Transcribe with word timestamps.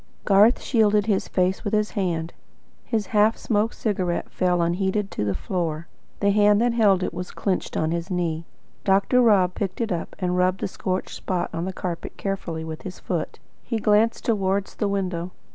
Garth 0.25 0.59
shielded 0.63 1.05
his 1.05 1.27
face 1.27 1.63
with 1.63 1.75
his 1.75 1.91
hand. 1.91 2.33
His 2.85 3.05
half 3.13 3.37
smoked 3.37 3.75
cigarette 3.75 4.31
fell 4.31 4.59
unheeded 4.59 5.11
to 5.11 5.23
the 5.23 5.35
floor. 5.35 5.85
The 6.21 6.31
hand 6.31 6.59
that 6.59 6.73
had 6.73 6.81
held 6.81 7.03
it 7.03 7.13
was 7.13 7.29
clenched 7.29 7.77
on 7.77 7.91
his 7.91 8.09
knee. 8.09 8.45
Dr. 8.83 9.21
Rob 9.21 9.53
picked 9.53 9.79
it 9.79 9.91
up, 9.91 10.15
and 10.17 10.35
rubbed 10.35 10.61
the 10.61 10.67
scorched 10.67 11.13
spot 11.13 11.51
on 11.53 11.65
the 11.65 11.71
carpet 11.71 12.17
carefully 12.17 12.63
with 12.63 12.81
his 12.81 12.97
foot. 12.99 13.37
He 13.63 13.77
glanced 13.77 14.25
towards 14.25 14.73
the 14.73 14.87
window. 14.87 15.33